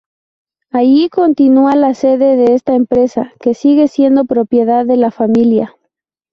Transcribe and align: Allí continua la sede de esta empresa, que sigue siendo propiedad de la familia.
Allí 0.71 1.09
continua 1.09 1.75
la 1.75 1.93
sede 1.93 2.35
de 2.35 2.55
esta 2.55 2.73
empresa, 2.73 3.33
que 3.39 3.53
sigue 3.53 3.87
siendo 3.87 4.25
propiedad 4.25 4.83
de 4.83 4.97
la 4.97 5.11
familia. 5.11 5.75